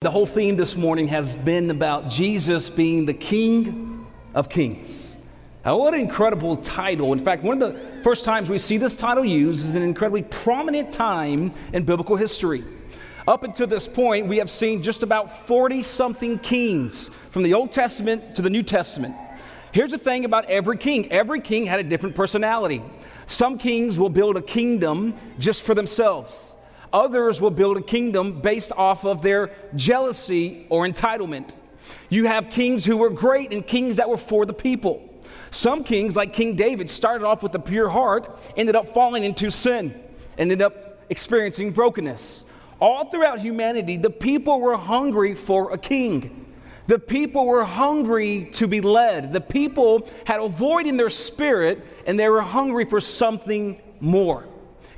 [0.00, 5.16] The whole theme this morning has been about Jesus being the King of Kings.
[5.64, 7.12] Now, what an incredible title.
[7.12, 10.22] In fact, one of the first times we see this title used is an incredibly
[10.22, 12.62] prominent time in biblical history.
[13.26, 17.72] Up until this point, we have seen just about 40 something kings from the Old
[17.72, 19.16] Testament to the New Testament.
[19.72, 22.84] Here's the thing about every king every king had a different personality.
[23.26, 26.47] Some kings will build a kingdom just for themselves.
[26.92, 31.54] Others will build a kingdom based off of their jealousy or entitlement.
[32.08, 35.04] You have kings who were great and kings that were for the people.
[35.50, 39.50] Some kings, like King David, started off with a pure heart, ended up falling into
[39.50, 39.98] sin,
[40.36, 42.44] ended up experiencing brokenness.
[42.80, 46.46] All throughout humanity, the people were hungry for a king.
[46.86, 49.32] The people were hungry to be led.
[49.32, 54.46] The people had a void in their spirit, and they were hungry for something more.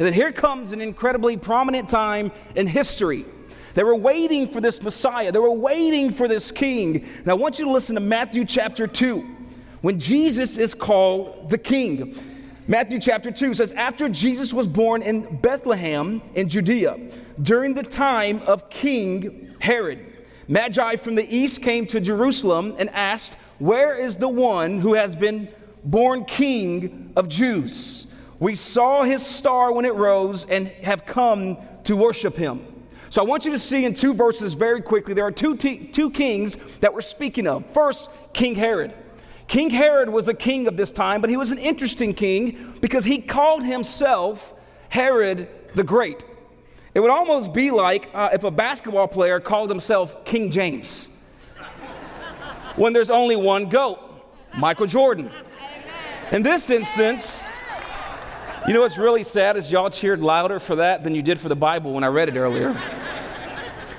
[0.00, 3.26] And then here comes an incredibly prominent time in history.
[3.74, 7.06] They were waiting for this Messiah, they were waiting for this king.
[7.26, 9.20] Now, I want you to listen to Matthew chapter 2
[9.82, 12.16] when Jesus is called the king.
[12.66, 16.96] Matthew chapter 2 says, After Jesus was born in Bethlehem in Judea,
[17.42, 20.16] during the time of King Herod,
[20.48, 25.14] Magi from the east came to Jerusalem and asked, Where is the one who has
[25.14, 25.48] been
[25.84, 28.06] born king of Jews?
[28.40, 32.66] We saw his star when it rose and have come to worship him.
[33.10, 36.10] So I want you to see in two verses very quickly there are two, two
[36.10, 37.66] kings that we're speaking of.
[37.72, 38.94] First, King Herod.
[39.46, 43.04] King Herod was a king of this time, but he was an interesting king because
[43.04, 44.54] he called himself
[44.88, 46.24] Herod the Great.
[46.94, 51.08] It would almost be like uh, if a basketball player called himself King James
[52.76, 53.98] when there's only one GOAT,
[54.56, 55.30] Michael Jordan.
[56.32, 57.40] In this instance,
[58.66, 61.48] you know what's really sad is y'all cheered louder for that than you did for
[61.48, 62.78] the Bible when I read it earlier.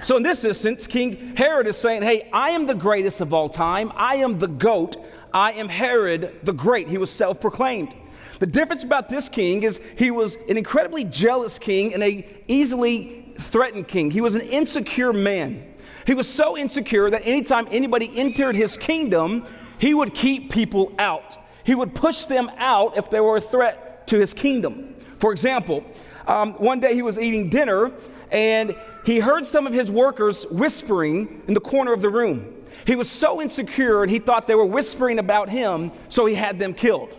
[0.03, 3.49] so in this instance, King Herod is saying, Hey, I am the greatest of all
[3.49, 3.91] time.
[3.95, 5.03] I am the goat.
[5.33, 6.87] I am Herod the Great.
[6.87, 7.93] He was self proclaimed.
[8.39, 13.33] The difference about this king is he was an incredibly jealous king and a easily
[13.37, 14.11] threatened king.
[14.11, 15.63] He was an insecure man.
[16.05, 19.45] He was so insecure that anytime anybody entered his kingdom,
[19.79, 21.37] he would keep people out.
[21.63, 24.95] He would push them out if they were a threat to his kingdom.
[25.19, 25.85] For example,
[26.27, 27.91] um, one day he was eating dinner
[28.31, 28.75] and
[29.05, 32.55] he heard some of his workers whispering in the corner of the room.
[32.85, 36.59] He was so insecure and he thought they were whispering about him, so he had
[36.59, 37.09] them killed.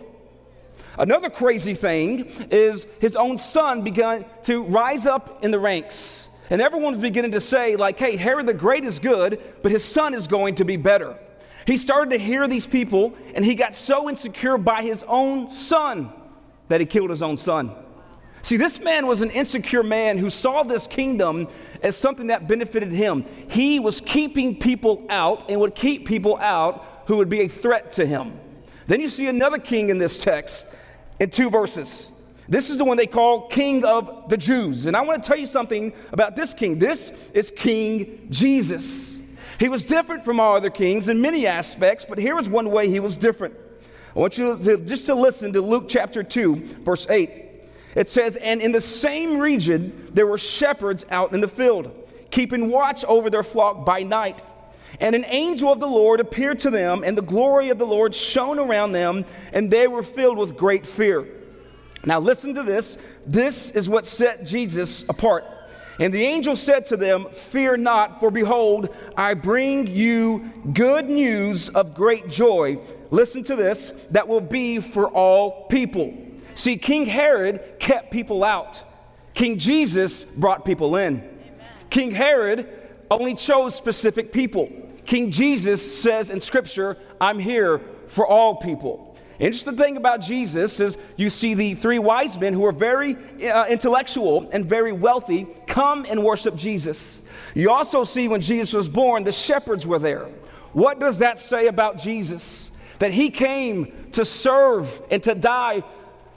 [0.97, 6.27] Another crazy thing is his own son began to rise up in the ranks.
[6.49, 9.83] And everyone was beginning to say, like, hey, Herod the Great is good, but his
[9.83, 11.17] son is going to be better.
[11.65, 16.11] He started to hear these people, and he got so insecure by his own son
[16.67, 17.71] that he killed his own son.
[18.41, 21.47] See, this man was an insecure man who saw this kingdom
[21.81, 23.25] as something that benefited him.
[23.49, 27.93] He was keeping people out and would keep people out who would be a threat
[27.93, 28.37] to him.
[28.87, 30.67] Then you see another king in this text
[31.21, 32.11] in two verses.
[32.49, 34.85] This is the one they call King of the Jews.
[34.85, 36.79] And I want to tell you something about this king.
[36.79, 39.19] This is King Jesus.
[39.59, 42.89] He was different from all other kings in many aspects, but here is one way
[42.89, 43.55] he was different.
[44.15, 47.31] I want you to, just to listen to Luke chapter 2, verse 8.
[47.95, 51.91] It says, And in the same region there were shepherds out in the field,
[52.29, 54.41] keeping watch over their flock by night.
[54.99, 58.13] And an angel of the Lord appeared to them, and the glory of the Lord
[58.13, 61.25] shone around them, and they were filled with great fear.
[62.05, 62.97] Now, listen to this.
[63.25, 65.45] This is what set Jesus apart.
[65.99, 71.69] And the angel said to them, Fear not, for behold, I bring you good news
[71.69, 72.79] of great joy.
[73.11, 76.15] Listen to this, that will be for all people.
[76.55, 78.83] See, King Herod kept people out,
[79.33, 81.17] King Jesus brought people in.
[81.17, 81.31] Amen.
[81.89, 82.69] King Herod
[83.09, 84.69] only chose specific people.
[85.05, 89.12] King Jesus says in Scripture, I'm here for all people.
[89.39, 93.65] Interesting thing about Jesus is you see the three wise men who are very uh,
[93.65, 97.21] intellectual and very wealthy come and worship Jesus.
[97.55, 100.27] You also see when Jesus was born, the shepherds were there.
[100.73, 102.71] What does that say about Jesus?
[102.99, 105.83] That he came to serve and to die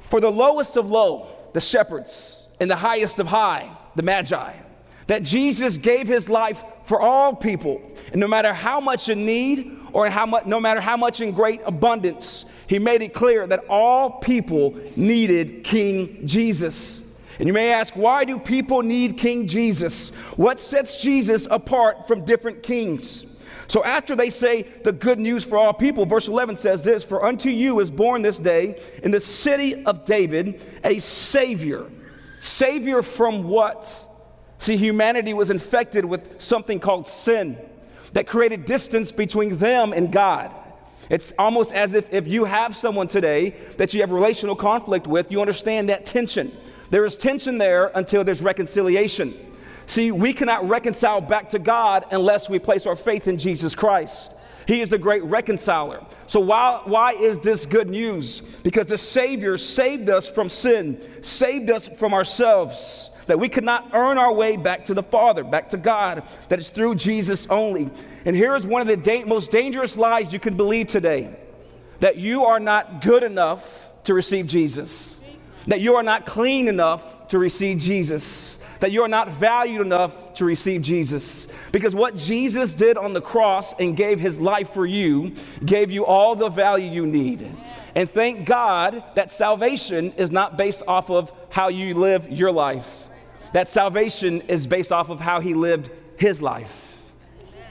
[0.09, 4.55] for the lowest of low, the shepherds, and the highest of high, the magi.
[5.07, 7.83] That Jesus gave his life for all people,
[8.13, 11.33] and no matter how much in need or how much, no matter how much in
[11.33, 17.03] great abundance, he made it clear that all people needed King Jesus.
[17.39, 20.11] And you may ask, why do people need King Jesus?
[20.37, 23.27] What sets Jesus apart from different kings?
[23.69, 27.25] So after they say the good news for all people, verse 11 says this For
[27.25, 31.91] unto you is born this day in the city of David a Savior.
[32.39, 33.91] Savior from what?
[34.59, 37.59] See, humanity was infected with something called sin
[38.13, 40.55] that created distance between them and God.
[41.09, 45.31] It's almost as if if you have someone today that you have relational conflict with,
[45.31, 46.57] you understand that tension.
[46.91, 49.35] There is tension there until there's reconciliation.
[49.87, 54.33] See, we cannot reconcile back to God unless we place our faith in Jesus Christ.
[54.67, 56.05] He is the great reconciler.
[56.27, 58.41] So, why, why is this good news?
[58.65, 63.91] Because the Savior saved us from sin, saved us from ourselves, that we could not
[63.93, 67.91] earn our way back to the Father, back to God, that is through Jesus only.
[68.25, 71.35] And here is one of the da- most dangerous lies you can believe today
[72.01, 75.21] that you are not good enough to receive Jesus,
[75.67, 80.35] that you are not clean enough to receive Jesus that you are not valued enough
[80.35, 81.49] to receive Jesus.
[81.73, 85.35] Because what Jesus did on the cross and gave his life for you
[85.65, 87.51] gave you all the value you need.
[87.95, 93.06] And thank God that salvation is not based off of how you live your life,
[93.57, 97.03] that salvation is based off of how he lived his life.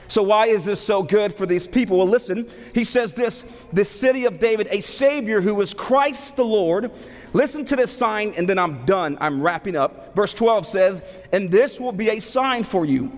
[0.07, 1.97] So, why is this so good for these people?
[1.97, 6.45] Well, listen, he says this the city of David, a Savior who is Christ the
[6.45, 6.91] Lord,
[7.35, 9.17] Listen to this sign, and then I'm done.
[9.19, 10.15] I'm wrapping up.
[10.15, 11.03] Verse 12 says,
[11.33, 13.11] And this will be a sign for you.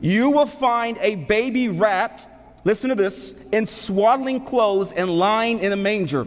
[0.00, 2.26] You will find a baby wrapped,
[2.64, 6.26] listen to this, in swaddling clothes and lying in a manger.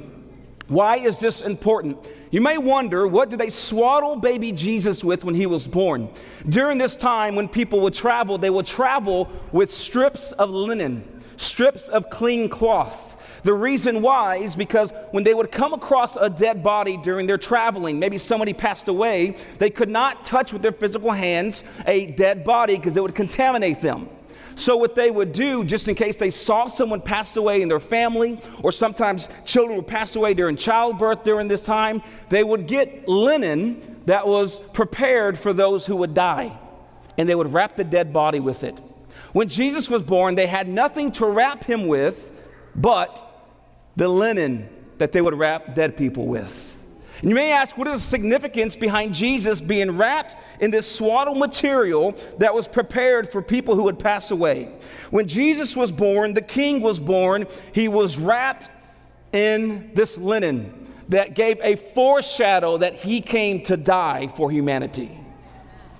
[0.67, 1.97] Why is this important?
[2.31, 6.09] You may wonder, what did they swaddle baby Jesus with when he was born?
[6.47, 11.89] During this time, when people would travel, they would travel with strips of linen, strips
[11.89, 13.13] of clean cloth.
[13.43, 17.37] The reason why is because when they would come across a dead body during their
[17.37, 22.45] traveling, maybe somebody passed away, they could not touch with their physical hands a dead
[22.45, 24.09] body because it would contaminate them.
[24.55, 27.79] So, what they would do, just in case they saw someone pass away in their
[27.79, 33.07] family, or sometimes children would pass away during childbirth during this time, they would get
[33.07, 36.57] linen that was prepared for those who would die,
[37.17, 38.79] and they would wrap the dead body with it.
[39.31, 42.31] When Jesus was born, they had nothing to wrap him with
[42.75, 43.29] but
[43.95, 46.62] the linen that they would wrap dead people with.
[47.23, 51.35] And you may ask, what is the significance behind Jesus being wrapped in this swaddle
[51.35, 54.73] material that was prepared for people who would pass away?
[55.09, 58.67] When Jesus was born, the king was born, he was wrapped
[59.31, 65.17] in this linen that gave a foreshadow that he came to die for humanity.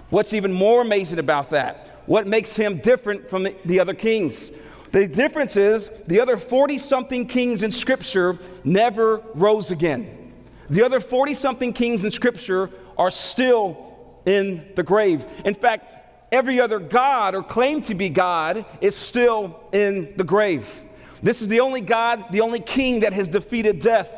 [0.10, 2.02] What's even more amazing about that?
[2.06, 4.52] What makes him different from the, the other kings?
[4.92, 10.23] The difference is the other 40 something kings in Scripture never rose again.
[10.70, 13.96] The other 40 something kings in Scripture are still
[14.26, 15.26] in the grave.
[15.46, 15.88] In fact,
[16.32, 20.84] every other God or claim to be God is still in the grave.
[21.22, 24.12] This is the only God, the only king that has defeated death.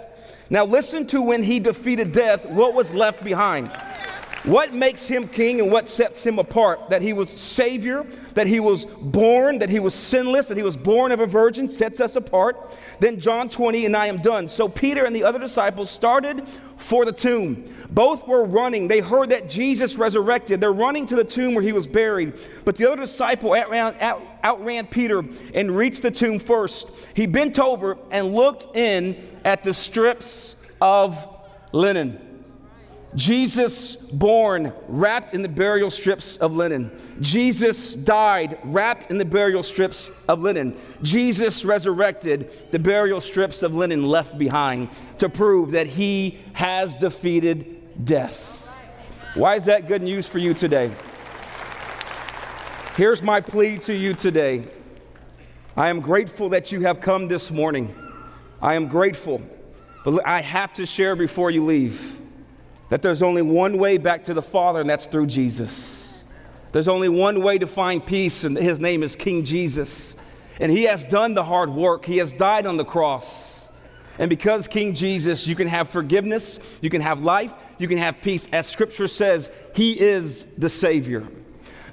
[0.50, 3.72] Now, listen to when he defeated death, what was left behind.
[4.46, 6.92] What makes him king and what sets him apart?
[6.92, 8.06] That he was Savior,
[8.36, 11.68] that he was born, that he was sinless, that he was born of a virgin
[11.68, 12.78] sets us apart.
[13.00, 14.48] Then John 20, and I am done.
[14.48, 16.48] So Peter and the other disciples started
[16.78, 17.66] for the tomb.
[17.90, 18.88] Both were running.
[18.88, 20.62] They heard that Jesus resurrected.
[20.62, 22.34] They're running to the tomb where he was buried.
[22.66, 25.24] But the other disciple outran, out, outran Peter
[25.56, 26.88] and reached the tomb first.
[27.16, 31.28] He bent over and looked in at the strips of
[31.72, 32.35] linen.
[33.16, 36.92] Jesus born wrapped in the burial strips of linen.
[37.22, 40.78] Jesus died wrapped in the burial strips of linen.
[41.02, 48.06] Jesus resurrected the burial strips of linen left behind to prove that he has defeated
[48.06, 48.52] death.
[49.34, 50.92] Why is that good news for you today?
[52.98, 54.68] Here's my plea to you today.
[55.78, 57.94] I am grateful that you have come this morning.
[58.62, 59.42] I am grateful.
[60.04, 62.22] But I have to share before you leave
[62.90, 66.24] that there's only one way back to the Father, and that's through Jesus.
[66.72, 70.16] There's only one way to find peace, and his name is King Jesus.
[70.60, 73.70] And he has done the hard work, he has died on the cross.
[74.18, 78.22] And because King Jesus, you can have forgiveness, you can have life, you can have
[78.22, 78.48] peace.
[78.52, 81.28] As scripture says, he is the Savior.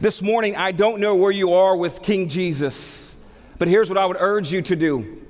[0.00, 3.16] This morning, I don't know where you are with King Jesus,
[3.58, 5.22] but here's what I would urge you to do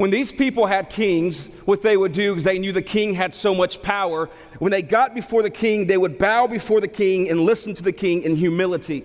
[0.00, 3.34] when these people had kings, what they would do, because they knew the king had
[3.34, 7.28] so much power, when they got before the king, they would bow before the king
[7.28, 9.04] and listen to the king in humility.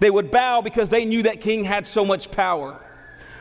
[0.00, 2.80] They would bow because they knew that king had so much power.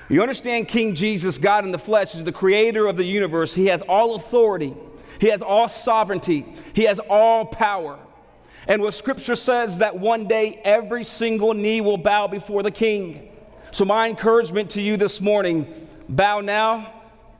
[0.09, 3.53] You understand, King Jesus, God in the flesh, is the creator of the universe.
[3.53, 4.75] He has all authority,
[5.21, 7.97] He has all sovereignty, He has all power.
[8.67, 13.31] And what scripture says that one day every single knee will bow before the king.
[13.71, 16.91] So, my encouragement to you this morning Bow now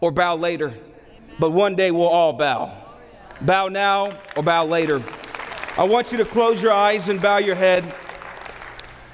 [0.02, 0.74] or bow later.
[1.40, 2.72] But one day we'll all bow.
[3.42, 5.04] Bow now or bow later.
[5.78, 7.94] I want you to close your eyes and bow your head.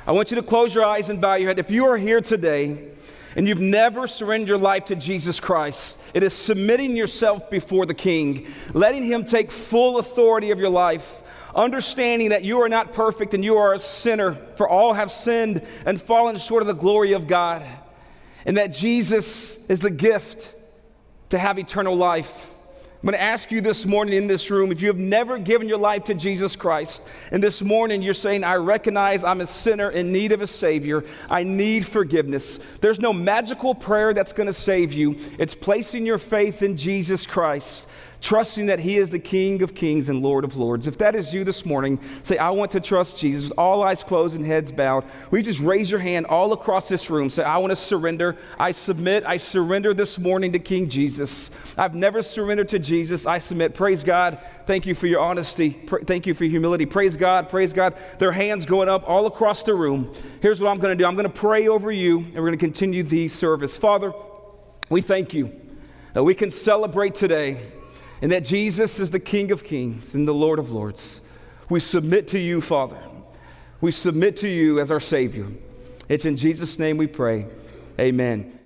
[0.05, 1.60] I want you to close your eyes and bow your head.
[1.60, 2.89] If you are here today
[3.36, 7.93] and you've never surrendered your life to Jesus Christ, it is submitting yourself before the
[7.93, 11.24] King, letting Him take full authority of your life,
[11.55, 15.65] understanding that you are not perfect and you are a sinner, for all have sinned
[15.86, 17.65] and fallen short of the glory of God,
[18.45, 20.53] and that Jesus is the gift
[21.29, 22.48] to have eternal life.
[23.01, 25.67] I'm going to ask you this morning in this room if you have never given
[25.67, 29.89] your life to Jesus Christ, and this morning you're saying, I recognize I'm a sinner
[29.89, 32.60] in need of a Savior, I need forgiveness.
[32.79, 35.15] There's no magical prayer that's going to save you.
[35.39, 37.88] It's placing your faith in Jesus Christ
[38.21, 40.87] trusting that He is the King of kings and Lord of lords.
[40.87, 43.51] If that is you this morning, say, I want to trust Jesus.
[43.51, 45.03] All eyes closed and heads bowed.
[45.31, 47.29] We just raise your hand all across this room?
[47.29, 48.37] Say, I want to surrender.
[48.59, 49.25] I submit.
[49.25, 51.49] I surrender this morning to King Jesus.
[51.75, 53.25] I've never surrendered to Jesus.
[53.25, 53.73] I submit.
[53.73, 54.37] Praise God.
[54.67, 55.81] Thank you for your honesty.
[56.05, 56.85] thank you for your humility.
[56.85, 57.49] Praise God.
[57.49, 57.95] Praise God.
[58.19, 60.13] Their hands going up all across the room.
[60.41, 62.57] Here's what I'm going to do I'm going to pray over you, and we're going
[62.59, 63.75] to continue the service.
[63.75, 64.13] Father,
[64.89, 65.59] we thank you
[66.13, 67.71] that we can celebrate today
[68.21, 71.21] and that Jesus is the King of kings and the Lord of lords.
[71.69, 72.99] We submit to you, Father.
[73.79, 75.47] We submit to you as our Savior.
[76.07, 77.47] It's in Jesus' name we pray.
[77.99, 78.61] Amen.